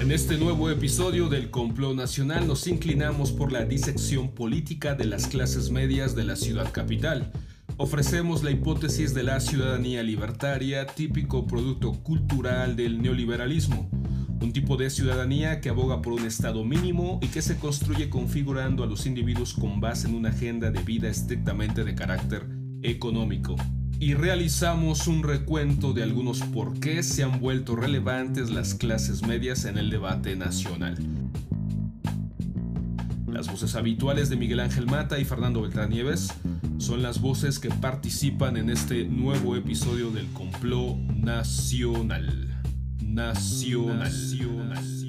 En 0.00 0.10
este 0.12 0.38
nuevo 0.38 0.70
episodio 0.70 1.28
del 1.28 1.50
Complot 1.50 1.94
Nacional 1.94 2.46
nos 2.46 2.66
inclinamos 2.66 3.32
por 3.32 3.52
la 3.52 3.66
disección 3.66 4.30
política 4.30 4.94
de 4.94 5.04
las 5.04 5.26
clases 5.26 5.70
medias 5.70 6.16
de 6.16 6.24
la 6.24 6.36
ciudad 6.36 6.72
capital. 6.72 7.30
Ofrecemos 7.76 8.42
la 8.42 8.50
hipótesis 8.50 9.12
de 9.12 9.24
la 9.24 9.38
ciudadanía 9.40 10.02
libertaria, 10.02 10.86
típico 10.86 11.46
producto 11.46 11.92
cultural 12.02 12.76
del 12.76 13.02
neoliberalismo. 13.02 13.90
Un 14.40 14.54
tipo 14.54 14.78
de 14.78 14.88
ciudadanía 14.88 15.60
que 15.60 15.68
aboga 15.68 16.00
por 16.00 16.14
un 16.14 16.24
Estado 16.24 16.64
mínimo 16.64 17.20
y 17.22 17.26
que 17.26 17.42
se 17.42 17.58
construye 17.58 18.08
configurando 18.08 18.82
a 18.82 18.86
los 18.86 19.04
individuos 19.04 19.52
con 19.52 19.80
base 19.80 20.08
en 20.08 20.14
una 20.14 20.30
agenda 20.30 20.70
de 20.70 20.82
vida 20.82 21.10
estrictamente 21.10 21.84
de 21.84 21.94
carácter 21.94 22.48
económico 22.82 23.54
y 24.00 24.14
realizamos 24.14 25.06
un 25.06 25.22
recuento 25.22 25.92
de 25.92 26.02
algunos 26.02 26.40
por 26.40 26.80
qué 26.80 27.02
se 27.02 27.22
han 27.22 27.38
vuelto 27.38 27.76
relevantes 27.76 28.48
las 28.48 28.74
clases 28.74 29.26
medias 29.26 29.66
en 29.66 29.76
el 29.76 29.90
debate 29.90 30.36
nacional. 30.36 30.96
Las 33.28 33.48
voces 33.48 33.76
habituales 33.76 34.30
de 34.30 34.36
Miguel 34.36 34.60
Ángel 34.60 34.86
Mata 34.86 35.18
y 35.18 35.26
Fernando 35.26 35.60
Beltrán 35.60 35.90
Nieves 35.90 36.32
son 36.78 37.02
las 37.02 37.20
voces 37.20 37.58
que 37.58 37.68
participan 37.68 38.56
en 38.56 38.70
este 38.70 39.04
nuevo 39.04 39.54
episodio 39.54 40.10
del 40.10 40.26
complot 40.32 40.96
nacional. 40.96 42.58
Nacional. 43.02 43.98
nacional. 43.98 44.99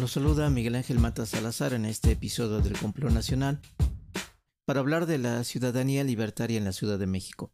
Los 0.00 0.12
saluda 0.12 0.48
Miguel 0.48 0.76
Ángel 0.76 0.98
Mata 0.98 1.26
Salazar 1.26 1.74
en 1.74 1.84
este 1.84 2.12
episodio 2.12 2.60
del 2.60 2.72
Complot 2.72 3.12
Nacional 3.12 3.60
para 4.64 4.80
hablar 4.80 5.04
de 5.04 5.18
la 5.18 5.44
ciudadanía 5.44 6.04
libertaria 6.04 6.56
en 6.56 6.64
la 6.64 6.72
Ciudad 6.72 6.98
de 6.98 7.06
México. 7.06 7.52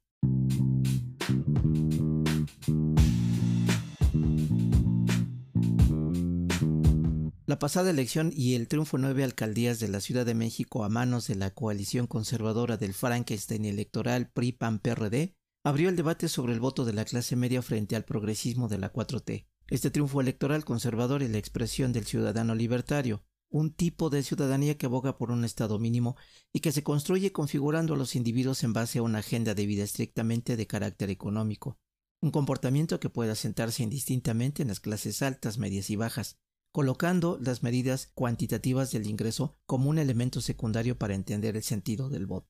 La 7.47 7.59
pasada 7.59 7.91
elección 7.91 8.31
y 8.33 8.55
el 8.55 8.69
triunfo 8.69 8.97
nueve 8.97 9.25
alcaldías 9.25 9.81
de 9.81 9.89
la 9.89 9.99
Ciudad 9.99 10.25
de 10.25 10.35
México 10.37 10.85
a 10.85 10.89
manos 10.89 11.27
de 11.27 11.35
la 11.35 11.51
coalición 11.51 12.07
conservadora 12.07 12.77
del 12.77 12.95
Frankenstein 12.95 13.65
electoral 13.65 14.31
PRI-PAN-PRD 14.31 15.35
abrió 15.65 15.89
el 15.89 15.97
debate 15.97 16.29
sobre 16.29 16.53
el 16.53 16.61
voto 16.61 16.85
de 16.85 16.93
la 16.93 17.05
clase 17.05 17.35
media 17.35 17.61
frente 17.61 17.97
al 17.97 18.05
progresismo 18.05 18.69
de 18.69 18.79
la 18.79 18.93
4T. 18.93 19.47
Este 19.69 19.91
triunfo 19.91 20.21
electoral 20.21 20.65
conservador 20.65 21.25
es 21.25 21.31
la 21.31 21.39
expresión 21.39 21.93
del 21.93 22.07
ciudadano 22.07 22.55
libertario, 22.55 23.25
un 23.51 23.73
tipo 23.73 24.11
de 24.11 24.23
ciudadanía 24.23 24.79
que 24.79 24.87
aboga 24.87 25.19
por 25.19 25.33
un 25.33 25.45
Estado 25.45 25.81
mínimo 25.81 26.17
y 26.53 26.61
que 26.61 26.71
se 26.71 26.85
construye 26.85 27.33
configurando 27.33 27.95
a 27.95 27.97
los 27.97 28.15
individuos 28.15 28.63
en 28.63 28.73
base 28.73 29.01
a 29.01 29.03
una 29.03 29.19
agenda 29.19 29.55
de 29.55 29.67
vida 29.67 29.83
estrictamente 29.83 30.57
de 30.57 30.69
carácter 30.69 31.11
económico, 31.11 31.81
un 32.23 32.31
comportamiento 32.31 33.01
que 33.01 33.11
puede 33.11 33.33
asentarse 33.33 33.83
indistintamente 33.83 34.63
en 34.63 34.69
las 34.69 34.79
clases 34.79 35.21
altas, 35.21 35.59
medias 35.59 35.91
y 35.91 35.97
bajas, 35.97 36.39
colocando 36.71 37.37
las 37.41 37.65
medidas 37.65 38.07
cuantitativas 38.15 38.93
del 38.93 39.09
ingreso 39.09 39.59
como 39.67 39.91
un 39.91 39.99
elemento 39.99 40.41
secundario 40.41 40.97
para 40.97 41.15
entender 41.15 41.57
el 41.57 41.65
sentido 41.65 42.09
del 42.09 42.27
voto. 42.27 42.49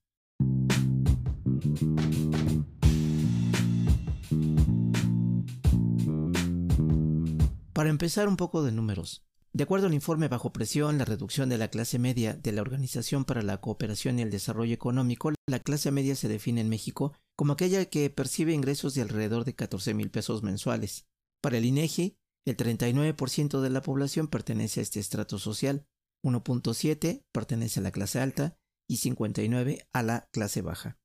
Para 7.77 7.91
empezar 7.91 8.27
un 8.27 8.39
poco 8.39 8.63
de 8.63 8.73
números. 8.73 9.23
De 9.53 9.65
acuerdo 9.65 9.87
al 9.87 9.93
informe 9.93 10.29
Bajo 10.29 10.51
Presión, 10.51 10.97
la 10.97 11.05
reducción 11.05 11.51
de 11.51 11.59
la 11.59 11.69
clase 11.69 11.99
media 11.99 12.33
de 12.33 12.51
la 12.51 12.63
Organización 12.63 13.27
para 13.27 13.43
la 13.43 13.61
Cooperación 13.61 14.19
y 14.19 14.23
el 14.23 14.31
Desarrollo 14.31 14.73
Económico, 14.73 15.35
la 15.47 15.59
clase 15.59 15.91
media 15.91 16.17
se 16.17 16.27
define 16.27 16.63
en 16.63 16.71
México 16.71 17.13
como 17.37 17.53
aquella 17.53 17.85
que 17.85 18.09
percibe 18.09 18.55
ingresos 18.55 18.95
de 18.95 19.03
alrededor 19.03 19.45
de 19.45 19.55
14 19.55 19.93
mil 19.93 20.11
pesos 20.11 20.43
mensuales. 20.43 21.05
Para 21.43 21.59
el 21.59 21.67
INEGI, 21.67 22.17
el 22.47 22.57
39% 22.57 23.61
de 23.61 23.69
la 23.69 23.83
población 23.83 24.29
pertenece 24.29 24.81
a 24.81 24.83
este 24.83 24.99
estrato 24.99 25.39
social, 25.39 25.87
1.7 26.25 27.27
pertenece 27.31 27.81
a 27.81 27.83
la 27.83 27.93
clase 27.93 28.21
alta 28.21 28.57
y 28.89 28.97
59 28.97 29.87
a 29.93 30.03
la 30.03 30.31
clase 30.33 30.63
baja. 30.63 30.97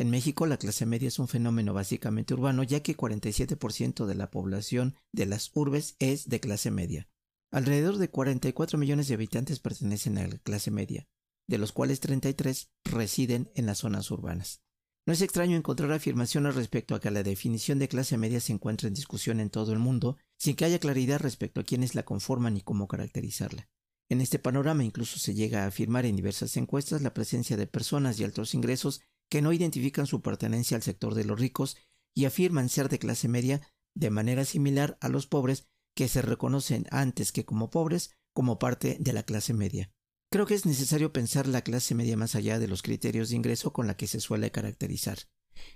En 0.00 0.08
México, 0.08 0.46
la 0.46 0.56
clase 0.56 0.86
media 0.86 1.08
es 1.08 1.18
un 1.18 1.28
fenómeno 1.28 1.74
básicamente 1.74 2.32
urbano, 2.32 2.62
ya 2.62 2.80
que 2.80 2.96
47% 2.96 4.06
de 4.06 4.14
la 4.14 4.30
población 4.30 4.94
de 5.12 5.26
las 5.26 5.50
urbes 5.52 5.96
es 5.98 6.30
de 6.30 6.40
clase 6.40 6.70
media. 6.70 7.06
Alrededor 7.52 7.98
de 7.98 8.08
44 8.08 8.78
millones 8.78 9.08
de 9.08 9.14
habitantes 9.14 9.60
pertenecen 9.60 10.16
a 10.16 10.26
la 10.26 10.38
clase 10.38 10.70
media, 10.70 11.06
de 11.46 11.58
los 11.58 11.72
cuales 11.72 12.00
33 12.00 12.70
residen 12.82 13.50
en 13.54 13.66
las 13.66 13.80
zonas 13.80 14.10
urbanas. 14.10 14.62
No 15.06 15.12
es 15.12 15.20
extraño 15.20 15.54
encontrar 15.54 15.92
afirmaciones 15.92 16.54
respecto 16.54 16.94
a 16.94 17.00
que 17.00 17.10
la 17.10 17.22
definición 17.22 17.78
de 17.78 17.88
clase 17.88 18.16
media 18.16 18.40
se 18.40 18.54
encuentra 18.54 18.88
en 18.88 18.94
discusión 18.94 19.38
en 19.38 19.50
todo 19.50 19.74
el 19.74 19.80
mundo, 19.80 20.16
sin 20.38 20.56
que 20.56 20.64
haya 20.64 20.78
claridad 20.78 21.20
respecto 21.20 21.60
a 21.60 21.64
quiénes 21.64 21.94
la 21.94 22.04
conforman 22.04 22.56
y 22.56 22.62
cómo 22.62 22.88
caracterizarla. 22.88 23.68
En 24.08 24.22
este 24.22 24.38
panorama 24.38 24.82
incluso 24.82 25.18
se 25.18 25.34
llega 25.34 25.64
a 25.64 25.66
afirmar 25.66 26.06
en 26.06 26.16
diversas 26.16 26.56
encuestas 26.56 27.02
la 27.02 27.12
presencia 27.12 27.58
de 27.58 27.66
personas 27.66 28.16
de 28.16 28.24
altos 28.24 28.54
ingresos 28.54 29.02
que 29.30 29.40
no 29.40 29.52
identifican 29.52 30.06
su 30.06 30.20
pertenencia 30.20 30.76
al 30.76 30.82
sector 30.82 31.14
de 31.14 31.24
los 31.24 31.40
ricos 31.40 31.78
y 32.14 32.26
afirman 32.26 32.68
ser 32.68 32.90
de 32.90 32.98
clase 32.98 33.28
media 33.28 33.62
de 33.94 34.10
manera 34.10 34.44
similar 34.44 34.98
a 35.00 35.08
los 35.08 35.26
pobres 35.26 35.68
que 35.94 36.08
se 36.08 36.20
reconocen 36.20 36.86
antes 36.90 37.32
que 37.32 37.44
como 37.44 37.70
pobres 37.70 38.10
como 38.34 38.58
parte 38.58 38.96
de 39.00 39.12
la 39.12 39.22
clase 39.22 39.54
media. 39.54 39.92
Creo 40.30 40.46
que 40.46 40.54
es 40.54 40.66
necesario 40.66 41.12
pensar 41.12 41.46
la 41.46 41.62
clase 41.62 41.94
media 41.94 42.16
más 42.16 42.34
allá 42.34 42.58
de 42.58 42.68
los 42.68 42.82
criterios 42.82 43.30
de 43.30 43.36
ingreso 43.36 43.72
con 43.72 43.86
la 43.86 43.96
que 43.96 44.06
se 44.06 44.20
suele 44.20 44.52
caracterizar. 44.52 45.18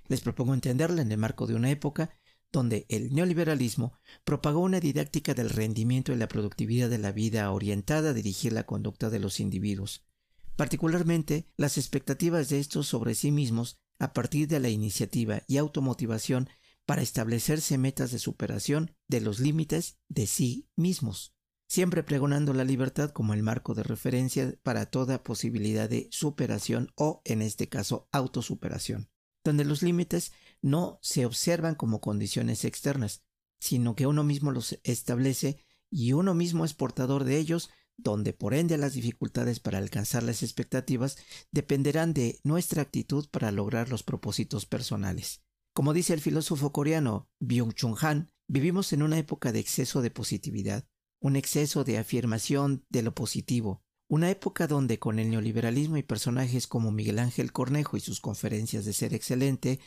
Les 0.06 0.20
propongo 0.20 0.54
entenderla 0.54 1.02
en 1.02 1.10
el 1.10 1.18
marco 1.18 1.46
de 1.46 1.54
una 1.54 1.70
época 1.70 2.10
donde 2.52 2.86
el 2.88 3.12
neoliberalismo 3.12 3.98
propagó 4.24 4.60
una 4.60 4.78
didáctica 4.78 5.34
del 5.34 5.50
rendimiento 5.50 6.12
y 6.12 6.16
la 6.16 6.28
productividad 6.28 6.88
de 6.88 6.98
la 6.98 7.10
vida 7.10 7.50
orientada 7.50 8.10
a 8.10 8.14
dirigir 8.14 8.52
la 8.52 8.64
conducta 8.64 9.10
de 9.10 9.18
los 9.18 9.40
individuos, 9.40 10.06
particularmente 10.56 11.48
las 11.56 11.78
expectativas 11.78 12.48
de 12.48 12.60
estos 12.60 12.86
sobre 12.86 13.14
sí 13.14 13.30
mismos 13.30 13.80
a 13.98 14.12
partir 14.12 14.48
de 14.48 14.60
la 14.60 14.68
iniciativa 14.68 15.42
y 15.46 15.56
automotivación 15.56 16.48
para 16.86 17.02
establecerse 17.02 17.78
metas 17.78 18.10
de 18.10 18.18
superación 18.18 18.94
de 19.08 19.20
los 19.20 19.40
límites 19.40 19.98
de 20.08 20.26
sí 20.26 20.68
mismos, 20.76 21.34
siempre 21.66 22.02
pregonando 22.02 22.52
la 22.52 22.64
libertad 22.64 23.10
como 23.10 23.32
el 23.34 23.42
marco 23.42 23.74
de 23.74 23.82
referencia 23.82 24.54
para 24.62 24.86
toda 24.86 25.22
posibilidad 25.22 25.88
de 25.88 26.08
superación 26.10 26.92
o, 26.94 27.22
en 27.24 27.42
este 27.42 27.68
caso, 27.68 28.08
autosuperación, 28.12 29.10
donde 29.44 29.64
los 29.64 29.82
límites 29.82 30.32
no 30.60 30.98
se 31.02 31.24
observan 31.26 31.74
como 31.74 32.00
condiciones 32.00 32.64
externas, 32.64 33.22
sino 33.58 33.96
que 33.96 34.06
uno 34.06 34.24
mismo 34.24 34.50
los 34.50 34.78
establece 34.84 35.64
y 35.90 36.12
uno 36.12 36.34
mismo 36.34 36.64
es 36.64 36.74
portador 36.74 37.24
de 37.24 37.38
ellos 37.38 37.70
donde 37.96 38.32
por 38.32 38.54
ende 38.54 38.78
las 38.78 38.94
dificultades 38.94 39.60
para 39.60 39.78
alcanzar 39.78 40.22
las 40.22 40.42
expectativas 40.42 41.16
dependerán 41.50 42.12
de 42.12 42.40
nuestra 42.44 42.82
actitud 42.82 43.28
para 43.30 43.52
lograr 43.52 43.88
los 43.88 44.02
propósitos 44.02 44.66
personales. 44.66 45.42
Como 45.74 45.92
dice 45.92 46.14
el 46.14 46.20
filósofo 46.20 46.72
coreano 46.72 47.28
Byung-Chul 47.40 47.96
Han, 48.02 48.30
vivimos 48.48 48.92
en 48.92 49.02
una 49.02 49.18
época 49.18 49.52
de 49.52 49.60
exceso 49.60 50.02
de 50.02 50.10
positividad, 50.10 50.86
un 51.20 51.36
exceso 51.36 51.84
de 51.84 51.98
afirmación 51.98 52.84
de 52.90 53.02
lo 53.02 53.14
positivo, 53.14 53.82
una 54.08 54.30
época 54.30 54.66
donde 54.66 54.98
con 54.98 55.18
el 55.18 55.30
neoliberalismo 55.30 55.96
y 55.96 56.02
personajes 56.02 56.66
como 56.66 56.92
Miguel 56.92 57.18
Ángel 57.18 57.52
Cornejo 57.52 57.96
y 57.96 58.00
sus 58.00 58.20
conferencias 58.20 58.84
de 58.84 58.92
ser 58.92 59.14
excelente, 59.14 59.80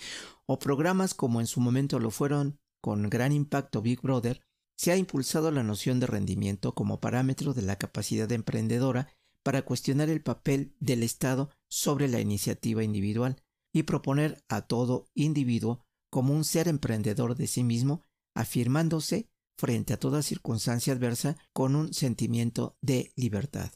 o 0.46 0.60
programas 0.60 1.14
como 1.14 1.40
en 1.40 1.48
su 1.48 1.62
momento 1.62 2.00
lo 2.00 2.12
fueron 2.12 2.60
con 2.82 3.10
gran 3.10 3.32
impacto 3.32 3.82
Big 3.82 4.02
Brother, 4.02 4.42
se 4.78 4.92
ha 4.92 4.96
impulsado 4.96 5.52
la 5.52 5.64
noción 5.64 6.00
de 6.00 6.06
rendimiento 6.06 6.74
como 6.76 7.02
parámetro 7.02 7.54
de 7.54 7.64
la 7.64 7.78
capacidad 7.78 8.32
emprendedora 8.32 9.10
para 9.44 9.64
cuestionar 9.64 10.10
el 10.10 10.22
papel 10.22 10.76
del 10.80 11.04
Estado 11.04 11.50
sobre 11.68 12.08
la 12.08 12.20
iniciativa 12.20 12.84
individual 12.84 13.42
y 13.74 13.84
proponer 13.84 14.44
a 14.48 14.62
todo 14.62 15.08
individuo 15.16 15.84
como 16.12 16.34
un 16.34 16.46
ser 16.46 16.68
emprendedor 16.68 17.36
de 17.36 17.48
sí 17.48 17.64
mismo, 17.64 18.04
afirmándose 18.36 19.30
frente 19.58 19.94
a 19.94 20.00
toda 20.00 20.22
circunstancia 20.22 20.94
adversa 20.94 21.38
con 21.54 21.76
un 21.76 21.94
sentimiento 21.94 22.78
de 22.82 23.12
libertad. 23.16 23.72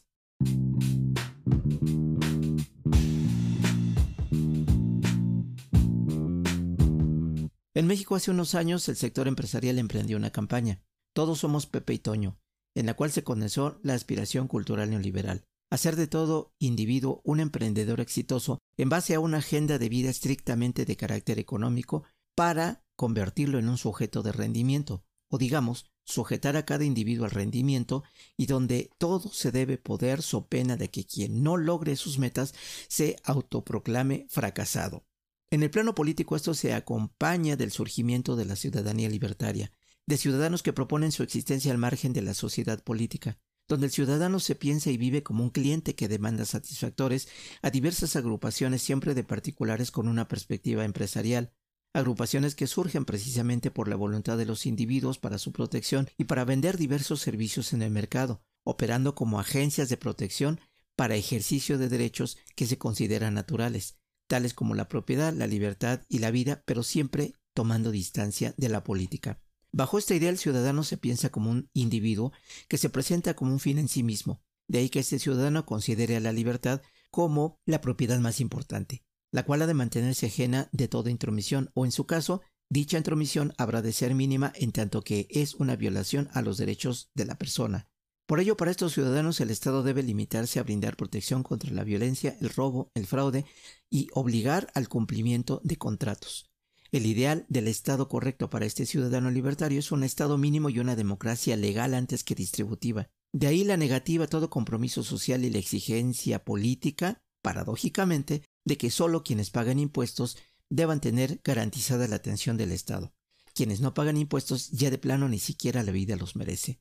En 7.74 7.86
México 7.86 8.14
hace 8.14 8.30
unos 8.30 8.54
años 8.54 8.88
el 8.88 8.96
sector 8.96 9.26
empresarial 9.26 9.78
emprendió 9.78 10.16
una 10.16 10.30
campaña 10.30 10.80
todos 11.12 11.40
somos 11.40 11.66
Pepe 11.66 11.94
y 11.94 11.98
Toño, 11.98 12.38
en 12.74 12.86
la 12.86 12.94
cual 12.94 13.12
se 13.12 13.24
condensó 13.24 13.78
la 13.82 13.94
aspiración 13.94 14.48
cultural 14.48 14.90
neoliberal. 14.90 15.44
Hacer 15.70 15.96
de 15.96 16.06
todo 16.06 16.54
individuo 16.58 17.22
un 17.24 17.40
emprendedor 17.40 18.00
exitoso 18.00 18.58
en 18.76 18.88
base 18.88 19.14
a 19.14 19.20
una 19.20 19.38
agenda 19.38 19.78
de 19.78 19.88
vida 19.88 20.10
estrictamente 20.10 20.84
de 20.84 20.96
carácter 20.96 21.38
económico 21.38 22.04
para 22.34 22.84
convertirlo 22.96 23.58
en 23.58 23.68
un 23.68 23.78
sujeto 23.78 24.22
de 24.22 24.32
rendimiento, 24.32 25.04
o 25.28 25.38
digamos, 25.38 25.86
sujetar 26.04 26.56
a 26.56 26.64
cada 26.64 26.84
individuo 26.84 27.24
al 27.24 27.30
rendimiento 27.30 28.02
y 28.36 28.46
donde 28.46 28.90
todo 28.98 29.30
se 29.32 29.50
debe 29.50 29.78
poder 29.78 30.22
so 30.22 30.46
pena 30.46 30.76
de 30.76 30.90
que 30.90 31.06
quien 31.06 31.42
no 31.42 31.56
logre 31.56 31.96
sus 31.96 32.18
metas 32.18 32.54
se 32.88 33.16
autoproclame 33.24 34.26
fracasado. 34.28 35.06
En 35.50 35.62
el 35.62 35.70
plano 35.70 35.94
político 35.94 36.34
esto 36.34 36.54
se 36.54 36.74
acompaña 36.74 37.56
del 37.56 37.70
surgimiento 37.70 38.36
de 38.36 38.46
la 38.46 38.56
ciudadanía 38.56 39.08
libertaria, 39.08 39.70
de 40.06 40.16
ciudadanos 40.16 40.62
que 40.62 40.72
proponen 40.72 41.12
su 41.12 41.22
existencia 41.22 41.72
al 41.72 41.78
margen 41.78 42.12
de 42.12 42.22
la 42.22 42.34
sociedad 42.34 42.82
política, 42.82 43.38
donde 43.68 43.86
el 43.86 43.92
ciudadano 43.92 44.40
se 44.40 44.54
piensa 44.54 44.90
y 44.90 44.96
vive 44.96 45.22
como 45.22 45.44
un 45.44 45.50
cliente 45.50 45.94
que 45.94 46.08
demanda 46.08 46.44
satisfactores 46.44 47.28
a 47.62 47.70
diversas 47.70 48.16
agrupaciones 48.16 48.82
siempre 48.82 49.14
de 49.14 49.24
particulares 49.24 49.90
con 49.90 50.08
una 50.08 50.28
perspectiva 50.28 50.84
empresarial, 50.84 51.52
agrupaciones 51.94 52.54
que 52.54 52.66
surgen 52.66 53.04
precisamente 53.04 53.70
por 53.70 53.88
la 53.88 53.96
voluntad 53.96 54.38
de 54.38 54.46
los 54.46 54.66
individuos 54.66 55.18
para 55.18 55.38
su 55.38 55.52
protección 55.52 56.08
y 56.16 56.24
para 56.24 56.44
vender 56.44 56.76
diversos 56.76 57.20
servicios 57.20 57.72
en 57.72 57.82
el 57.82 57.90
mercado, 57.90 58.42
operando 58.64 59.14
como 59.14 59.38
agencias 59.40 59.88
de 59.88 59.96
protección 59.96 60.60
para 60.96 61.16
ejercicio 61.16 61.78
de 61.78 61.88
derechos 61.88 62.38
que 62.54 62.66
se 62.66 62.78
consideran 62.78 63.34
naturales, 63.34 63.98
tales 64.28 64.54
como 64.54 64.74
la 64.74 64.88
propiedad, 64.88 65.32
la 65.32 65.46
libertad 65.46 66.02
y 66.08 66.18
la 66.18 66.30
vida, 66.30 66.62
pero 66.66 66.82
siempre 66.82 67.34
tomando 67.54 67.90
distancia 67.90 68.54
de 68.56 68.68
la 68.68 68.84
política. 68.84 69.40
Bajo 69.74 69.96
esta 69.96 70.14
idea 70.14 70.28
el 70.28 70.36
ciudadano 70.36 70.84
se 70.84 70.98
piensa 70.98 71.30
como 71.30 71.50
un 71.50 71.70
individuo 71.72 72.32
que 72.68 72.76
se 72.76 72.90
presenta 72.90 73.34
como 73.34 73.52
un 73.52 73.58
fin 73.58 73.78
en 73.78 73.88
sí 73.88 74.02
mismo, 74.02 74.42
de 74.68 74.80
ahí 74.80 74.90
que 74.90 75.00
este 75.00 75.18
ciudadano 75.18 75.64
considere 75.64 76.14
a 76.16 76.20
la 76.20 76.32
libertad 76.32 76.82
como 77.10 77.58
la 77.64 77.80
propiedad 77.80 78.18
más 78.20 78.40
importante, 78.40 79.02
la 79.32 79.44
cual 79.44 79.62
ha 79.62 79.66
de 79.66 79.74
mantenerse 79.74 80.26
ajena 80.26 80.68
de 80.72 80.88
toda 80.88 81.10
intromisión 81.10 81.70
o 81.72 81.86
en 81.86 81.92
su 81.92 82.06
caso, 82.06 82.42
dicha 82.70 82.98
intromisión 82.98 83.54
habrá 83.56 83.80
de 83.80 83.92
ser 83.92 84.14
mínima 84.14 84.52
en 84.56 84.72
tanto 84.72 85.02
que 85.02 85.26
es 85.30 85.54
una 85.54 85.74
violación 85.74 86.28
a 86.34 86.42
los 86.42 86.58
derechos 86.58 87.10
de 87.14 87.24
la 87.24 87.36
persona. 87.36 87.88
Por 88.26 88.40
ello, 88.40 88.56
para 88.58 88.70
estos 88.70 88.92
ciudadanos 88.92 89.40
el 89.40 89.50
Estado 89.50 89.82
debe 89.82 90.02
limitarse 90.02 90.60
a 90.60 90.62
brindar 90.62 90.96
protección 90.96 91.42
contra 91.42 91.72
la 91.72 91.84
violencia, 91.84 92.36
el 92.40 92.50
robo, 92.50 92.90
el 92.94 93.06
fraude 93.06 93.46
y 93.90 94.08
obligar 94.12 94.70
al 94.74 94.88
cumplimiento 94.88 95.60
de 95.64 95.76
contratos. 95.76 96.51
El 96.92 97.06
ideal 97.06 97.46
del 97.48 97.68
Estado 97.68 98.06
correcto 98.06 98.50
para 98.50 98.66
este 98.66 98.84
ciudadano 98.84 99.30
libertario 99.30 99.78
es 99.78 99.92
un 99.92 100.04
Estado 100.04 100.36
mínimo 100.36 100.68
y 100.68 100.78
una 100.78 100.94
democracia 100.94 101.56
legal 101.56 101.94
antes 101.94 102.22
que 102.22 102.34
distributiva. 102.34 103.08
De 103.32 103.46
ahí 103.46 103.64
la 103.64 103.78
negativa 103.78 104.26
a 104.26 104.28
todo 104.28 104.50
compromiso 104.50 105.02
social 105.02 105.42
y 105.46 105.50
la 105.50 105.58
exigencia 105.58 106.44
política, 106.44 107.22
paradójicamente, 107.40 108.42
de 108.66 108.76
que 108.76 108.90
solo 108.90 109.24
quienes 109.24 109.48
pagan 109.48 109.78
impuestos 109.78 110.36
deban 110.68 111.00
tener 111.00 111.40
garantizada 111.42 112.06
la 112.08 112.16
atención 112.16 112.58
del 112.58 112.72
Estado. 112.72 113.14
Quienes 113.54 113.80
no 113.80 113.94
pagan 113.94 114.18
impuestos 114.18 114.70
ya 114.70 114.90
de 114.90 114.98
plano 114.98 115.30
ni 115.30 115.38
siquiera 115.38 115.82
la 115.82 115.92
vida 115.92 116.16
los 116.16 116.36
merece. 116.36 116.78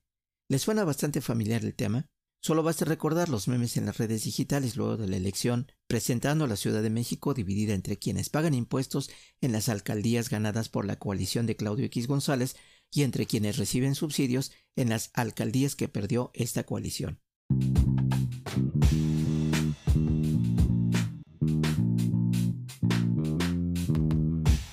¿Les 0.50 0.62
suena 0.62 0.84
bastante 0.84 1.22
familiar 1.22 1.63
el 1.63 1.74
tema? 1.74 2.10
Solo 2.43 2.63
basta 2.63 2.85
recordar 2.85 3.29
los 3.29 3.47
memes 3.47 3.77
en 3.77 3.85
las 3.85 3.99
redes 3.99 4.23
digitales 4.23 4.75
luego 4.75 4.97
de 4.97 5.07
la 5.07 5.15
elección, 5.15 5.71
presentando 5.85 6.45
a 6.45 6.47
la 6.47 6.55
Ciudad 6.55 6.81
de 6.81 6.89
México 6.89 7.35
dividida 7.35 7.75
entre 7.75 7.99
quienes 7.99 8.29
pagan 8.29 8.55
impuestos 8.55 9.11
en 9.41 9.51
las 9.51 9.69
alcaldías 9.69 10.27
ganadas 10.27 10.67
por 10.67 10.85
la 10.85 10.97
coalición 10.97 11.45
de 11.45 11.55
Claudio 11.55 11.85
X 11.85 12.07
González 12.07 12.55
y 12.89 13.03
entre 13.03 13.27
quienes 13.27 13.57
reciben 13.57 13.93
subsidios 13.93 14.51
en 14.75 14.89
las 14.89 15.11
alcaldías 15.13 15.75
que 15.75 15.88
perdió 15.88 16.31
esta 16.33 16.63
coalición. 16.63 17.19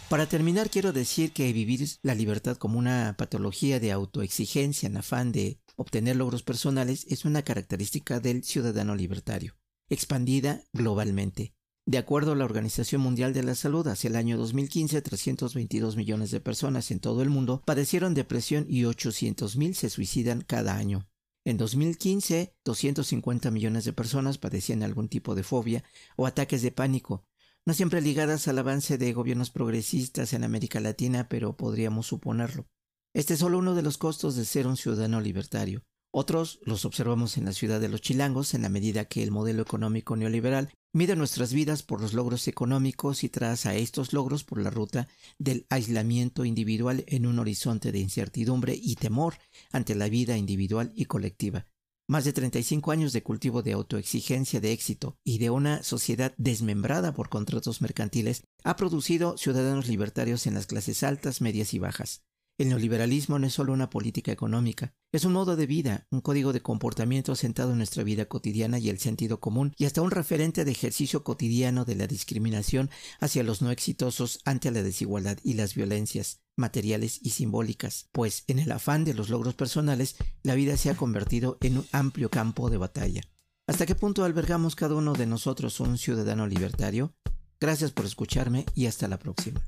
Para 0.09 0.27
terminar, 0.27 0.71
quiero 0.71 0.95
decir 0.95 1.33
que 1.35 1.53
vivir 1.53 1.87
la 2.01 2.15
libertad 2.15 2.57
como 2.57 2.79
una 2.79 3.15
patología 3.19 3.79
de 3.79 3.93
autoexigencia 3.93 4.87
en 4.87 4.97
afán 4.97 5.33
de 5.33 5.61
obtener 5.79 6.17
logros 6.17 6.43
personales 6.43 7.07
es 7.09 7.25
una 7.25 7.43
característica 7.43 8.19
del 8.19 8.43
ciudadano 8.43 8.97
libertario, 8.97 9.57
expandida 9.89 10.65
globalmente. 10.73 11.55
De 11.87 11.97
acuerdo 11.99 12.33
a 12.33 12.37
la 12.37 12.45
Organización 12.45 13.01
Mundial 13.01 13.33
de 13.33 13.45
la 13.45 13.55
Salud, 13.55 13.87
hacia 13.87 14.09
el 14.09 14.17
año 14.17 14.37
2015, 14.37 15.01
322 15.01 15.97
millones 15.97 16.31
de 16.33 16.41
personas 16.41 16.91
en 16.91 17.01
todo 17.01 17.23
el 17.23 17.31
mundo 17.31 17.63
padecieron 17.65 18.13
depresión 18.13 18.67
y 18.69 18.83
800.000 18.83 19.73
se 19.73 19.89
suicidan 19.89 20.43
cada 20.43 20.77
año. 20.77 21.09
En 21.45 21.57
2015, 21.57 22.57
250 22.65 23.51
millones 23.51 23.85
de 23.85 23.95
personas 23.95 24.37
padecían 24.37 24.83
algún 24.83 25.09
tipo 25.09 25.35
de 25.35 25.45
fobia 25.45 25.85
o 26.17 26.27
ataques 26.27 26.61
de 26.61 26.73
pánico, 26.73 27.25
no 27.65 27.73
siempre 27.73 28.01
ligadas 28.01 28.49
al 28.49 28.59
avance 28.59 28.99
de 28.99 29.13
gobiernos 29.13 29.51
progresistas 29.51 30.33
en 30.33 30.43
América 30.43 30.81
Latina, 30.81 31.29
pero 31.29 31.57
podríamos 31.57 32.07
suponerlo. 32.07 32.67
Este 33.19 33.35
es 33.35 33.41
solo 33.41 33.59
uno 33.59 33.75
de 33.75 33.83
los 33.83 33.99
costos 33.99 34.37
de 34.37 34.45
ser 34.45 34.69
un 34.69 34.77
ciudadano 34.77 35.21
libertario. 35.21 35.83
Otros 36.13 36.61
los 36.63 36.85
observamos 36.85 37.37
en 37.37 37.47
la 37.47 37.53
ciudad 37.53 37.81
de 37.81 37.89
los 37.89 38.01
chilangos 38.01 38.55
en 38.55 38.63
la 38.63 38.69
medida 38.69 39.07
que 39.07 39.25
el 39.25 39.33
modelo 39.33 39.61
económico 39.61 40.15
neoliberal 40.15 40.73
mide 40.93 41.17
nuestras 41.17 41.53
vidas 41.53 41.83
por 41.83 42.01
los 42.01 42.13
logros 42.13 42.47
económicos 42.47 43.25
y 43.25 43.29
traza 43.29 43.75
estos 43.75 44.13
logros 44.13 44.45
por 44.45 44.63
la 44.63 44.71
ruta 44.71 45.09
del 45.37 45.67
aislamiento 45.69 46.45
individual 46.45 47.03
en 47.09 47.27
un 47.27 47.41
horizonte 47.41 47.91
de 47.91 47.99
incertidumbre 47.99 48.79
y 48.81 48.95
temor 48.95 49.35
ante 49.73 49.97
la 49.97 50.09
vida 50.09 50.37
individual 50.37 50.93
y 50.95 51.07
colectiva. 51.07 51.67
Más 52.07 52.25
de 52.25 52.33
35 52.33 52.93
años 52.93 53.13
de 53.13 53.25
cultivo 53.25 53.63
de 53.63 53.73
autoexigencia 53.73 54.61
de 54.61 54.71
éxito 54.71 55.17
y 55.25 55.39
de 55.39 55.51
una 55.51 55.83
sociedad 55.83 56.35
desmembrada 56.37 57.13
por 57.15 57.31
contratos 57.31 57.83
mercantiles 57.83 58.45
ha 58.63 58.77
producido 58.77 59.37
ciudadanos 59.37 59.89
libertarios 59.89 60.47
en 60.47 60.55
las 60.55 60.67
clases 60.67 61.03
altas, 61.03 61.41
medias 61.41 61.75
y 61.75 61.81
bajas. 61.81 62.23
El 62.59 62.71
neoliberalismo 62.71 63.39
no 63.39 63.47
es 63.47 63.55
solo 63.55 63.73
una 63.73 63.89
política 63.89 64.33
económica, 64.33 64.93
es 65.13 65.25
un 65.25 65.33
modo 65.33 65.55
de 65.55 65.67
vida, 65.67 66.09
un 66.11 66.21
código 66.21 66.53
de 66.53 66.61
comportamiento 66.61 67.31
asentado 67.31 67.71
en 67.71 67.79
nuestra 67.79 68.03
vida 68.03 68.25
cotidiana 68.25 68.81
y 68.81 68.91
el 68.91 68.99
sentido 68.99 69.39
común, 69.39 69.73
y 69.79 69.85
hasta 69.85 70.03
un 70.03 70.11
referente 70.11 70.65
de 70.65 70.73
ejercicio 70.73 71.23
cotidiano 71.23 71.85
de 71.85 71.95
la 71.95 72.09
discriminación 72.09 72.91
hacia 73.21 73.45
los 73.45 73.63
no 73.63 73.71
exitosos 73.71 74.41
ante 74.45 74.73
la 74.73 74.83
desigualdad 74.83 75.39
y 75.45 75.55
las 75.55 75.77
violencias 75.77 76.41
materiales 76.57 77.21
y 77.23 77.31
simbólicas, 77.31 78.09
pues 78.11 78.43
en 78.49 78.59
el 78.59 78.73
afán 78.73 79.05
de 79.05 79.15
los 79.15 79.29
logros 79.29 79.55
personales, 79.55 80.17
la 80.43 80.57
vida 80.57 80.77
se 80.77 80.91
ha 80.91 80.97
convertido 80.97 81.59
en 81.61 81.79
un 81.79 81.87
amplio 81.93 82.29
campo 82.29 82.71
de 82.71 82.77
batalla. 82.77 83.23
¿Hasta 83.69 83.87
qué 83.87 83.95
punto 83.95 84.25
albergamos 84.25 84.75
cada 84.75 84.97
uno 84.97 85.13
de 85.13 85.27
nosotros 85.27 85.79
un 85.79 85.97
ciudadano 85.97 86.49
libertario? 86.49 87.15
Gracias 87.61 87.93
por 87.93 88.05
escucharme 88.05 88.67
y 88.75 88.87
hasta 88.87 89.07
la 89.07 89.19
próxima. 89.19 89.63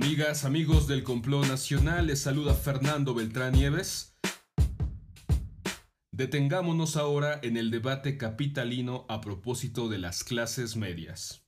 Amigas, 0.00 0.44
amigos 0.44 0.86
del 0.86 1.02
complot 1.02 1.48
nacional, 1.48 2.06
les 2.06 2.20
saluda 2.20 2.54
Fernando 2.54 3.14
Beltrán 3.14 3.52
Nieves. 3.54 4.16
Detengámonos 6.12 6.96
ahora 6.96 7.40
en 7.42 7.56
el 7.56 7.72
debate 7.72 8.16
capitalino 8.16 9.06
a 9.08 9.20
propósito 9.20 9.88
de 9.88 9.98
las 9.98 10.22
clases 10.22 10.76
medias. 10.76 11.44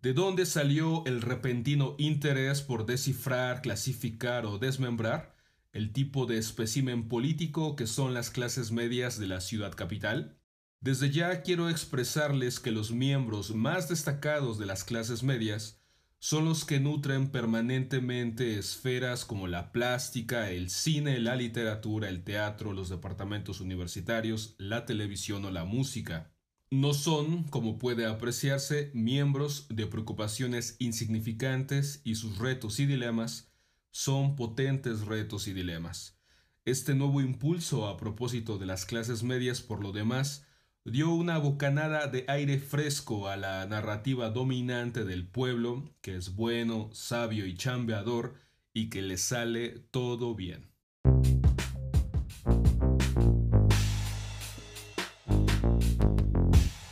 ¿De 0.00 0.12
dónde 0.14 0.46
salió 0.46 1.04
el 1.06 1.22
repentino 1.22 1.96
interés 1.98 2.62
por 2.62 2.86
descifrar, 2.86 3.62
clasificar 3.62 4.46
o 4.46 4.58
desmembrar 4.58 5.34
el 5.72 5.92
tipo 5.92 6.24
de 6.24 6.38
espécimen 6.38 7.08
político 7.08 7.74
que 7.74 7.88
son 7.88 8.14
las 8.14 8.30
clases 8.30 8.70
medias 8.70 9.18
de 9.18 9.26
la 9.26 9.40
ciudad 9.40 9.72
capital? 9.72 10.37
Desde 10.80 11.10
ya 11.10 11.42
quiero 11.42 11.68
expresarles 11.68 12.60
que 12.60 12.70
los 12.70 12.92
miembros 12.92 13.52
más 13.52 13.88
destacados 13.88 14.58
de 14.58 14.66
las 14.66 14.84
clases 14.84 15.24
medias 15.24 15.80
son 16.20 16.44
los 16.44 16.64
que 16.64 16.78
nutren 16.78 17.30
permanentemente 17.30 18.58
esferas 18.58 19.24
como 19.24 19.48
la 19.48 19.72
plástica, 19.72 20.50
el 20.50 20.70
cine, 20.70 21.18
la 21.18 21.34
literatura, 21.34 22.08
el 22.08 22.22
teatro, 22.22 22.72
los 22.72 22.88
departamentos 22.88 23.60
universitarios, 23.60 24.54
la 24.58 24.86
televisión 24.86 25.44
o 25.44 25.50
la 25.50 25.64
música. 25.64 26.32
No 26.70 26.94
son, 26.94 27.44
como 27.44 27.78
puede 27.78 28.06
apreciarse, 28.06 28.92
miembros 28.94 29.66
de 29.70 29.86
preocupaciones 29.86 30.76
insignificantes 30.78 32.02
y 32.04 32.16
sus 32.16 32.38
retos 32.38 32.78
y 32.78 32.86
dilemas 32.86 33.50
son 33.90 34.36
potentes 34.36 35.00
retos 35.00 35.48
y 35.48 35.54
dilemas. 35.54 36.20
Este 36.64 36.94
nuevo 36.94 37.20
impulso 37.20 37.88
a 37.88 37.96
propósito 37.96 38.58
de 38.58 38.66
las 38.66 38.84
clases 38.84 39.22
medias, 39.22 39.62
por 39.62 39.82
lo 39.82 39.92
demás, 39.92 40.47
dio 40.84 41.12
una 41.12 41.38
bocanada 41.38 42.06
de 42.06 42.24
aire 42.28 42.58
fresco 42.58 43.28
a 43.28 43.36
la 43.36 43.66
narrativa 43.66 44.30
dominante 44.30 45.04
del 45.04 45.26
pueblo, 45.26 45.94
que 46.00 46.16
es 46.16 46.34
bueno, 46.34 46.90
sabio 46.92 47.46
y 47.46 47.54
chambeador, 47.54 48.34
y 48.72 48.90
que 48.90 49.02
le 49.02 49.18
sale 49.18 49.80
todo 49.90 50.34
bien. 50.34 50.68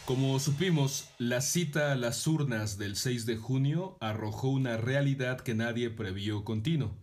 Como 0.07 0.39
supimos, 0.39 1.11
la 1.19 1.41
cita 1.41 1.91
a 1.91 1.97
las 1.97 2.27
urnas 2.29 2.79
del 2.79 2.95
6 2.95 3.27
de 3.27 3.37
junio 3.37 3.99
arrojó 4.01 4.51
una 4.51 4.77
realidad 4.77 5.41
que 5.41 5.55
nadie 5.55 5.91
previó 5.91 6.45
continuo. 6.45 6.97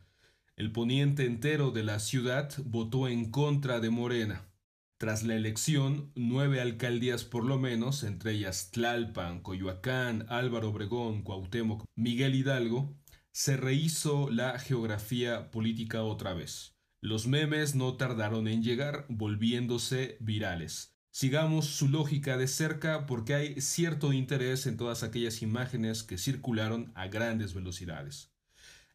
El 0.55 0.71
poniente 0.71 1.25
entero 1.25 1.71
de 1.71 1.83
la 1.83 1.99
ciudad 1.99 2.53
votó 2.63 3.09
en 3.09 3.29
contra 3.29 3.81
de 3.81 3.89
Morena. 3.89 4.52
Tras 4.97 5.23
la 5.23 5.35
elección, 5.35 6.11
nueve 6.15 6.61
alcaldías 6.61 7.25
por 7.25 7.43
lo 7.43 7.59
menos, 7.59 8.03
entre 8.03 8.33
ellas 8.33 8.71
Tlalpan, 8.71 9.41
Coyoacán, 9.41 10.25
Álvaro 10.29 10.69
Obregón, 10.69 11.23
Cuauhtémoc, 11.23 11.83
Miguel 11.95 12.35
Hidalgo, 12.35 12.95
se 13.31 13.57
rehizo 13.57 14.29
la 14.29 14.59
geografía 14.59 15.51
política 15.51 16.03
otra 16.03 16.33
vez. 16.33 16.77
Los 17.01 17.27
memes 17.27 17.75
no 17.75 17.97
tardaron 17.97 18.47
en 18.47 18.63
llegar, 18.63 19.05
volviéndose 19.09 20.17
virales. 20.21 20.95
Sigamos 21.11 21.65
su 21.65 21.89
lógica 21.89 22.37
de 22.37 22.47
cerca 22.47 23.05
porque 23.05 23.33
hay 23.33 23.61
cierto 23.61 24.13
interés 24.13 24.65
en 24.67 24.77
todas 24.77 25.03
aquellas 25.03 25.41
imágenes 25.41 26.03
que 26.03 26.17
circularon 26.17 26.91
a 26.95 27.07
grandes 27.07 27.53
velocidades. 27.53 28.31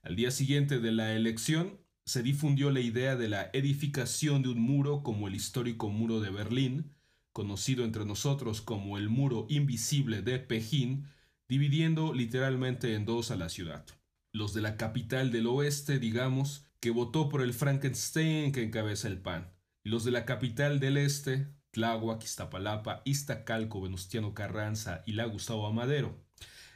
Al 0.02 0.16
día 0.16 0.30
siguiente 0.30 0.78
de 0.78 0.90
la 0.90 1.14
elección, 1.14 1.80
se 2.08 2.22
difundió 2.22 2.70
la 2.70 2.80
idea 2.80 3.16
de 3.16 3.28
la 3.28 3.50
edificación 3.52 4.40
de 4.40 4.48
un 4.48 4.62
muro 4.62 5.02
como 5.02 5.28
el 5.28 5.34
histórico 5.34 5.90
muro 5.90 6.20
de 6.20 6.30
Berlín, 6.30 6.94
conocido 7.34 7.84
entre 7.84 8.06
nosotros 8.06 8.62
como 8.62 8.96
el 8.96 9.10
muro 9.10 9.44
invisible 9.50 10.22
de 10.22 10.38
Pejín, 10.38 11.06
dividiendo 11.50 12.14
literalmente 12.14 12.94
en 12.94 13.04
dos 13.04 13.30
a 13.30 13.36
la 13.36 13.50
ciudad. 13.50 13.84
Los 14.32 14.54
de 14.54 14.62
la 14.62 14.78
capital 14.78 15.30
del 15.30 15.48
oeste, 15.48 15.98
digamos, 15.98 16.64
que 16.80 16.88
votó 16.88 17.28
por 17.28 17.42
el 17.42 17.52
Frankenstein 17.52 18.52
que 18.52 18.62
encabeza 18.62 19.06
el 19.06 19.20
PAN, 19.20 19.52
y 19.84 19.90
los 19.90 20.02
de 20.06 20.10
la 20.10 20.24
capital 20.24 20.80
del 20.80 20.96
este, 20.96 21.48
Tláhuac, 21.72 22.24
Iztapalapa, 22.24 23.02
Iztacalco, 23.04 23.82
Venustiano 23.82 24.32
Carranza 24.32 25.02
y 25.04 25.12
la 25.12 25.26
Gustavo 25.26 25.66
Amadero. 25.66 26.24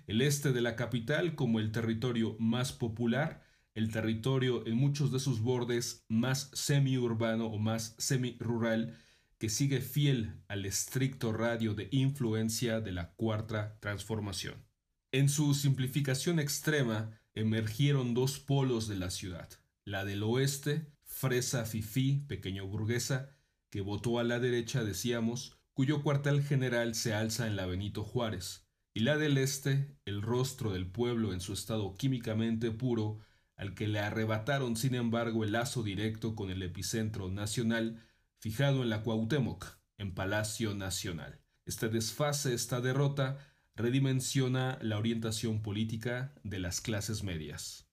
El 0.07 0.21
este 0.21 0.53
de 0.53 0.61
la 0.61 0.77
capital 0.77 1.37
como 1.37 1.59
el 1.59 1.73
territorio 1.73 2.37
más 2.39 2.73
popular, 2.73 3.42
el 3.75 3.91
territorio 3.91 4.67
en 4.67 4.77
muchos 4.77 5.13
de 5.13 5.21
sus 5.21 5.41
bordes 5.41 6.05
más 6.09 6.51
semi-urbano 6.53 7.47
o 7.47 7.59
más 7.59 7.95
semi-rural, 7.99 8.99
que 9.39 9.49
sigue 9.49 9.81
fiel 9.81 10.41
al 10.49 10.67
estricto 10.67 11.33
radio 11.33 11.75
de 11.75 11.89
influencia 11.91 12.81
de 12.81 12.93
la 12.93 13.13
cuarta 13.15 13.79
transformación. 13.81 14.65
En 15.11 15.29
su 15.29 15.55
simplificación 15.55 16.39
extrema 16.39 17.21
emergieron 17.35 18.15
dos 18.15 18.39
polos 18.39 18.89
de 18.89 18.97
la 18.97 19.11
ciudad, 19.11 19.49
la 19.85 20.05
del 20.05 20.23
oeste, 20.23 20.93
fresa 21.05 21.65
fifí, 21.65 22.25
pequeño 22.29 22.67
burguesa, 22.67 23.31
que 23.71 23.81
votó 23.81 24.19
a 24.19 24.25
la 24.25 24.39
derecha, 24.39 24.85
decíamos, 24.85 25.59
cuyo 25.73 26.03
cuartel 26.03 26.43
general 26.43 26.95
se 26.95 27.15
alza 27.15 27.47
en 27.47 27.57
la 27.57 27.67
Benito 27.67 28.05
Juárez, 28.05 28.69
y 28.95 29.01
la 29.01 29.17
del 29.17 29.39
este, 29.39 29.97
el 30.05 30.23
rostro 30.23 30.73
del 30.73 30.87
pueblo 30.87 31.33
en 31.33 31.41
su 31.41 31.53
estado 31.55 31.97
químicamente 31.97 32.71
puro, 32.71 33.21
al 33.63 33.75
que 33.75 33.87
le 33.87 34.01
arrebataron 34.01 34.75
sin 34.77 34.97
embargo 34.97 35.45
el 35.45 35.53
lazo 35.53 35.85
directo 35.85 36.35
con 36.35 36.51
el 36.51 36.63
epicentro 36.63 37.31
nacional 37.31 38.03
fijado 38.39 38.83
en 38.83 38.91
la 38.91 39.03
Cuauhtémoc, 39.05 39.79
en 39.99 40.15
Palacio 40.15 40.75
Nacional. 40.75 41.41
Este 41.65 41.89
desfase, 41.89 42.55
esta 42.55 42.81
derrota, 42.81 43.39
redimensiona 43.77 44.79
la 44.83 44.99
orientación 44.99 45.63
política 45.63 46.35
de 46.43 46.59
las 46.59 46.81
clases 46.81 47.23
medias. 47.23 47.89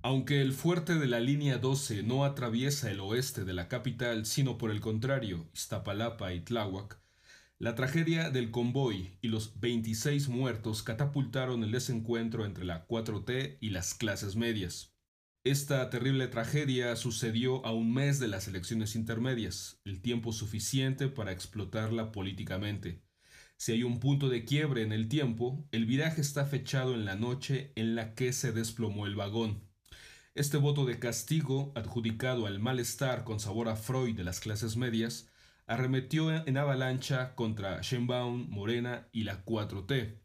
Aunque 0.00 0.42
el 0.42 0.52
fuerte 0.52 0.94
de 0.94 1.08
la 1.08 1.18
línea 1.18 1.58
12 1.58 2.04
no 2.04 2.24
atraviesa 2.24 2.88
el 2.88 3.00
oeste 3.00 3.44
de 3.44 3.52
la 3.52 3.66
capital, 3.66 4.26
sino 4.26 4.58
por 4.58 4.70
el 4.70 4.80
contrario, 4.80 5.48
Iztapalapa 5.52 6.32
y 6.34 6.40
Tláhuac, 6.40 6.99
la 7.60 7.74
tragedia 7.74 8.30
del 8.30 8.50
convoy 8.50 9.18
y 9.20 9.28
los 9.28 9.60
26 9.60 10.28
muertos 10.28 10.82
catapultaron 10.82 11.62
el 11.62 11.72
desencuentro 11.72 12.46
entre 12.46 12.64
la 12.64 12.88
4T 12.88 13.58
y 13.60 13.68
las 13.68 13.92
clases 13.92 14.34
medias. 14.34 14.94
Esta 15.44 15.90
terrible 15.90 16.26
tragedia 16.28 16.96
sucedió 16.96 17.64
a 17.66 17.72
un 17.74 17.92
mes 17.92 18.18
de 18.18 18.28
las 18.28 18.48
elecciones 18.48 18.96
intermedias, 18.96 19.78
el 19.84 20.00
tiempo 20.00 20.32
suficiente 20.32 21.08
para 21.08 21.32
explotarla 21.32 22.12
políticamente. 22.12 23.02
Si 23.58 23.72
hay 23.72 23.82
un 23.82 24.00
punto 24.00 24.30
de 24.30 24.46
quiebre 24.46 24.80
en 24.80 24.92
el 24.92 25.08
tiempo, 25.08 25.68
el 25.70 25.84
viraje 25.84 26.22
está 26.22 26.46
fechado 26.46 26.94
en 26.94 27.04
la 27.04 27.14
noche 27.14 27.72
en 27.76 27.94
la 27.94 28.14
que 28.14 28.32
se 28.32 28.52
desplomó 28.52 29.04
el 29.04 29.16
vagón. 29.16 29.68
Este 30.34 30.56
voto 30.56 30.86
de 30.86 30.98
castigo, 30.98 31.74
adjudicado 31.76 32.46
al 32.46 32.58
malestar 32.58 33.22
con 33.22 33.38
sabor 33.38 33.68
a 33.68 33.76
Freud 33.76 34.16
de 34.16 34.24
las 34.24 34.40
clases 34.40 34.78
medias, 34.78 35.29
arremetió 35.70 36.32
en 36.32 36.56
avalancha 36.56 37.36
contra 37.36 37.80
Sheinbaum, 37.80 38.48
Morena 38.50 39.06
y 39.12 39.22
la 39.22 39.44
4T, 39.44 40.18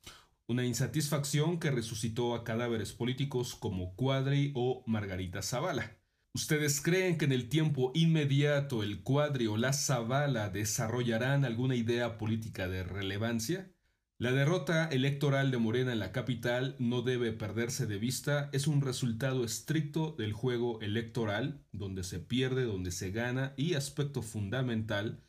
una 0.47 0.65
insatisfacción 0.65 1.59
que 1.59 1.69
resucitó 1.69 2.33
a 2.33 2.43
cadáveres 2.43 2.93
políticos 2.93 3.53
como 3.53 3.95
Cuadri 3.95 4.51
o 4.55 4.83
Margarita 4.87 5.43
Zavala. 5.43 5.97
¿Ustedes 6.33 6.81
creen 6.81 7.19
que 7.19 7.25
en 7.25 7.31
el 7.31 7.47
tiempo 7.47 7.91
inmediato 7.93 8.81
el 8.81 9.03
Cuadri 9.03 9.45
o 9.45 9.55
la 9.55 9.71
Zavala 9.71 10.49
desarrollarán 10.49 11.45
alguna 11.45 11.75
idea 11.75 12.17
política 12.17 12.67
de 12.67 12.83
relevancia? 12.83 13.71
La 14.17 14.31
derrota 14.31 14.87
electoral 14.87 15.51
de 15.51 15.57
Morena 15.59 15.91
en 15.91 15.99
la 15.99 16.11
capital 16.11 16.75
no 16.79 17.03
debe 17.03 17.33
perderse 17.33 17.85
de 17.85 17.99
vista, 17.99 18.49
es 18.51 18.65
un 18.65 18.81
resultado 18.81 19.43
estricto 19.43 20.15
del 20.17 20.33
juego 20.33 20.81
electoral, 20.81 21.63
donde 21.71 22.03
se 22.03 22.19
pierde, 22.19 22.63
donde 22.63 22.91
se 22.91 23.11
gana 23.11 23.53
y 23.57 23.75
aspecto 23.75 24.21
fundamental, 24.21 25.24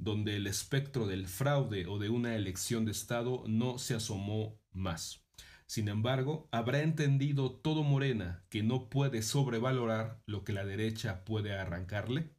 donde 0.00 0.36
el 0.36 0.46
espectro 0.46 1.06
del 1.06 1.26
fraude 1.26 1.86
o 1.86 1.98
de 1.98 2.08
una 2.08 2.34
elección 2.34 2.86
de 2.86 2.92
Estado 2.92 3.44
no 3.46 3.78
se 3.78 3.94
asomó 3.94 4.58
más. 4.72 5.26
Sin 5.66 5.88
embargo, 5.88 6.48
habrá 6.50 6.80
entendido 6.80 7.52
todo 7.52 7.84
Morena 7.84 8.42
que 8.48 8.62
no 8.62 8.88
puede 8.88 9.22
sobrevalorar 9.22 10.20
lo 10.26 10.42
que 10.42 10.52
la 10.52 10.64
derecha 10.64 11.24
puede 11.24 11.56
arrancarle. 11.56 12.34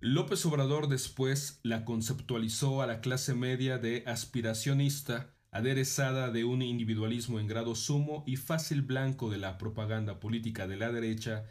López 0.00 0.46
Obrador 0.46 0.88
después 0.88 1.60
la 1.62 1.84
conceptualizó 1.84 2.80
a 2.80 2.86
la 2.86 3.00
clase 3.00 3.34
media 3.34 3.76
de 3.76 4.04
aspiracionista, 4.06 5.35
aderezada 5.50 6.30
de 6.30 6.44
un 6.44 6.62
individualismo 6.62 7.40
en 7.40 7.46
grado 7.46 7.74
sumo 7.74 8.24
y 8.26 8.36
fácil 8.36 8.82
blanco 8.82 9.30
de 9.30 9.38
la 9.38 9.58
propaganda 9.58 10.20
política 10.20 10.66
de 10.66 10.76
la 10.76 10.92
derecha 10.92 11.44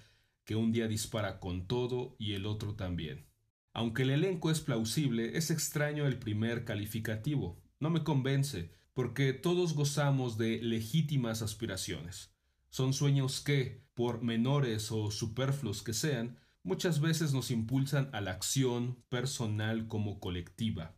que 0.46 0.56
un 0.56 0.72
día 0.72 0.88
dispara 0.88 1.40
con 1.40 1.68
todo 1.68 2.16
y 2.20 2.34
el 2.34 2.46
otro 2.46 2.76
también. 2.76 3.26
Aunque 3.74 4.04
el 4.04 4.12
elenco 4.12 4.52
es 4.52 4.62
plausible, 4.62 5.38
es 5.38 5.52
extraño 5.52 6.08
el 6.08 6.18
primer 6.18 6.64
calificativo. 6.64 7.62
No 7.80 7.90
me 7.90 8.04
convence, 8.04 8.72
porque 8.94 9.34
todos 9.34 9.74
gozamos 9.74 10.38
de 10.38 10.62
legítimas 10.62 11.42
aspiraciones. 11.42 12.34
Son 12.70 12.94
sueños 12.94 13.42
que, 13.42 13.86
por 13.94 14.22
menores 14.22 14.92
o 14.92 15.12
superfluos 15.12 15.84
que 15.84 15.94
sean, 15.94 16.40
muchas 16.64 17.02
veces 17.02 17.34
nos 17.34 17.52
impulsan 17.52 18.10
a 18.14 18.22
la 18.22 18.32
acción 18.32 19.04
personal 19.10 19.88
como 19.88 20.20
colectiva. 20.20 20.95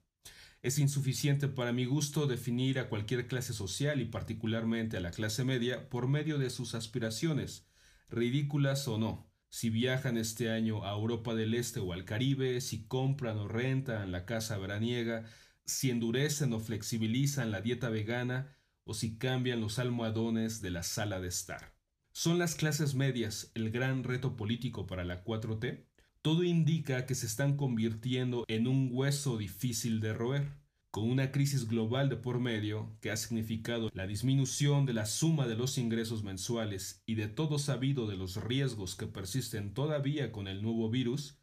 Es 0.68 0.80
insuficiente 0.80 1.48
para 1.48 1.72
mi 1.72 1.86
gusto 1.86 2.28
definir 2.28 2.78
a 2.78 2.90
cualquier 2.90 3.28
clase 3.28 3.54
social 3.54 4.02
y 4.02 4.06
particularmente 4.06 4.98
a 4.98 5.00
la 5.00 5.12
clase 5.12 5.46
media 5.46 5.88
por 5.88 6.10
medio 6.10 6.40
de 6.40 6.50
sus 6.50 6.76
aspiraciones, 6.76 7.66
ridículas 8.10 8.86
o 8.90 8.98
no. 8.98 9.32
Si 9.48 9.70
viajan 9.70 10.18
este 10.18 10.52
año 10.52 10.84
a 10.84 10.92
Europa 10.92 11.36
del 11.36 11.54
Este 11.54 11.80
o 11.80 11.94
al 11.94 12.04
Caribe, 12.04 12.60
si 12.60 12.86
compran 12.86 13.38
o 13.38 13.48
rentan 13.48 14.12
la 14.12 14.26
casa 14.26 14.58
veraniega, 14.58 15.24
si 15.64 15.90
endurecen 15.90 16.52
o 16.52 16.60
flexibilizan 16.60 17.50
la 17.50 17.62
dieta 17.62 17.88
vegana 17.88 18.54
o 18.84 18.94
si 18.94 19.18
cambian 19.18 19.62
los 19.62 19.80
almohadones 19.80 20.60
de 20.62 20.72
la 20.72 20.84
sala 20.84 21.22
de 21.22 21.30
estar. 21.30 21.78
¿Son 22.12 22.40
las 22.40 22.56
clases 22.56 22.94
medias 22.94 23.54
el 23.56 23.72
gran 23.72 24.04
reto 24.04 24.36
político 24.36 24.86
para 24.86 25.06
la 25.06 25.24
4T? 25.24 25.86
Todo 26.28 26.44
indica 26.44 27.06
que 27.06 27.16
se 27.16 27.26
están 27.26 27.56
convirtiendo 27.56 28.44
en 28.50 28.68
un 28.68 28.90
hueso 28.92 29.38
difícil 29.38 30.02
de 30.02 30.14
roer, 30.14 30.50
con 30.92 31.10
una 31.10 31.32
crisis 31.32 31.70
global 31.70 32.10
de 32.10 32.18
por 32.18 32.42
medio 32.42 32.98
que 33.00 33.12
ha 33.12 33.16
significado 33.16 33.90
la 33.94 34.08
disminución 34.08 34.86
de 34.86 34.92
la 34.92 35.06
suma 35.06 35.48
de 35.48 35.56
los 35.56 35.78
ingresos 35.78 36.26
mensuales 36.26 37.02
y 37.06 37.16
de 37.16 37.30
todo 37.30 37.60
sabido 37.60 38.08
de 38.08 38.18
los 38.18 38.44
riesgos 38.44 38.96
que 38.96 39.08
persisten 39.08 39.74
todavía 39.74 40.34
con 40.34 40.50
el 40.50 40.62
nuevo 40.62 40.90
virus, 40.90 41.40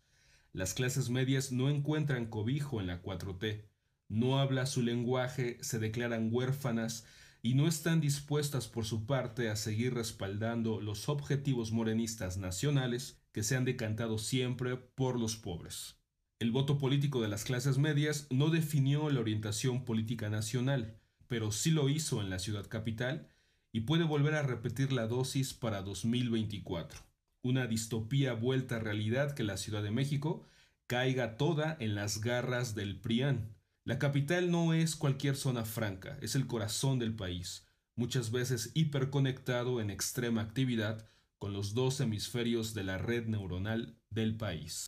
las 0.52 0.74
clases 0.74 1.08
medias 1.08 1.50
no 1.50 1.70
encuentran 1.70 2.26
cobijo 2.26 2.78
en 2.78 2.86
la 2.86 3.02
4T, 3.02 3.62
no 4.10 4.38
habla 4.38 4.66
su 4.66 4.82
lenguaje, 4.82 5.56
se 5.62 5.78
declaran 5.78 6.28
huérfanas, 6.30 7.06
y 7.44 7.52
no 7.52 7.68
están 7.68 8.00
dispuestas 8.00 8.68
por 8.68 8.86
su 8.86 9.04
parte 9.04 9.50
a 9.50 9.56
seguir 9.56 9.92
respaldando 9.92 10.80
los 10.80 11.10
objetivos 11.10 11.72
morenistas 11.72 12.38
nacionales 12.38 13.20
que 13.32 13.42
se 13.42 13.54
han 13.54 13.66
decantado 13.66 14.16
siempre 14.16 14.78
por 14.78 15.20
los 15.20 15.36
pobres. 15.36 16.00
El 16.38 16.52
voto 16.52 16.78
político 16.78 17.20
de 17.20 17.28
las 17.28 17.44
clases 17.44 17.76
medias 17.76 18.28
no 18.30 18.48
definió 18.48 19.10
la 19.10 19.20
orientación 19.20 19.84
política 19.84 20.30
nacional, 20.30 20.98
pero 21.28 21.52
sí 21.52 21.70
lo 21.70 21.90
hizo 21.90 22.22
en 22.22 22.30
la 22.30 22.38
ciudad 22.38 22.66
capital 22.66 23.28
y 23.72 23.80
puede 23.80 24.04
volver 24.04 24.36
a 24.36 24.42
repetir 24.42 24.90
la 24.90 25.06
dosis 25.06 25.52
para 25.52 25.82
2024. 25.82 26.98
Una 27.42 27.66
distopía 27.66 28.32
vuelta 28.32 28.76
a 28.76 28.80
realidad 28.80 29.34
que 29.34 29.44
la 29.44 29.58
Ciudad 29.58 29.82
de 29.82 29.90
México 29.90 30.46
caiga 30.86 31.36
toda 31.36 31.76
en 31.78 31.94
las 31.94 32.22
garras 32.22 32.74
del 32.74 32.98
PRIAN. 32.98 33.54
La 33.86 33.98
capital 33.98 34.50
no 34.50 34.72
es 34.72 34.96
cualquier 34.96 35.36
zona 35.36 35.66
franca, 35.66 36.16
es 36.22 36.34
el 36.36 36.46
corazón 36.46 36.98
del 36.98 37.14
país, 37.14 37.68
muchas 37.96 38.30
veces 38.30 38.70
hiperconectado 38.72 39.78
en 39.78 39.90
extrema 39.90 40.40
actividad 40.40 41.06
con 41.36 41.52
los 41.52 41.74
dos 41.74 42.00
hemisferios 42.00 42.72
de 42.72 42.82
la 42.82 42.96
red 42.96 43.26
neuronal 43.26 43.98
del 44.08 44.38
país. 44.38 44.86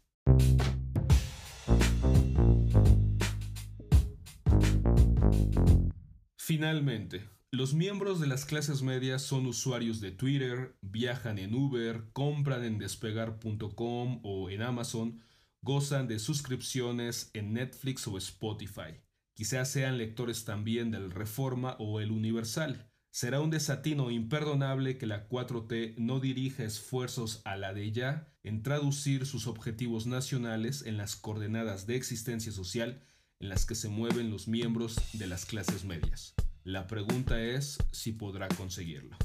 Finalmente, 6.39 7.29
los 7.51 7.75
miembros 7.75 8.19
de 8.19 8.29
las 8.29 8.47
clases 8.47 8.81
medias 8.81 9.21
son 9.21 9.45
usuarios 9.45 10.01
de 10.01 10.13
Twitter, 10.13 10.75
viajan 10.81 11.39
en 11.39 11.55
Uber, 11.55 12.05
compran 12.15 12.65
en 12.65 12.79
despegar.com 12.79 14.21
o 14.23 14.49
en 14.49 14.63
Amazon, 14.63 15.21
gozan 15.67 16.07
de 16.07 16.21
suscripciones 16.21 17.33
en 17.35 17.53
Netflix 17.53 18.07
o 18.07 18.17
Spotify. 18.17 19.03
Quizás 19.35 19.69
sean 19.69 19.99
lectores 19.99 20.45
también 20.45 20.93
del 20.93 21.11
Reforma 21.11 21.75
o 21.81 21.99
el 22.01 22.13
Universal. 22.13 22.89
Será 23.11 23.41
un 23.41 23.51
desatino 23.51 24.13
imperdonable 24.13 24.97
que 24.97 25.07
la 25.07 25.29
4T 25.29 25.97
no 25.99 26.21
dirija 26.21 26.63
esfuerzos 26.63 27.43
a 27.45 27.57
la 27.57 27.75
de 27.75 27.91
ya 27.91 28.33
en 28.45 28.63
traducir 28.63 29.27
sus 29.27 29.49
objetivos 29.49 30.07
nacionales 30.07 30.87
en 30.87 30.97
las 30.97 31.17
coordenadas 31.17 31.89
de 31.89 31.97
existencia 31.97 32.53
social 32.53 33.03
en 33.41 33.49
las 33.49 33.67
que 33.67 33.75
se 33.75 33.89
mueven 33.89 34.31
los 34.31 34.47
miembros 34.47 34.95
de 35.15 35.27
las 35.27 35.47
clases 35.47 35.85
medias. 35.85 36.35
La 36.63 36.87
pregunta 36.87 37.43
es 37.43 37.79
si 37.91 38.13
podrá 38.13 38.47
conseguirlo. 38.49 39.17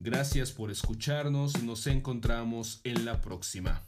Gracias 0.00 0.52
por 0.52 0.70
escucharnos 0.70 1.54
y 1.54 1.64
nos 1.64 1.86
encontramos 1.86 2.82
en 2.84 3.06
la 3.06 3.22
próxima. 3.22 3.87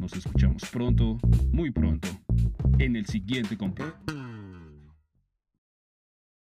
Nos 0.00 0.12
escuchamos 0.14 0.62
pronto, 0.70 1.18
muy 1.52 1.70
pronto, 1.70 2.08
en 2.78 2.96
el 2.96 3.06
siguiente 3.06 3.56
complot. 3.56 4.13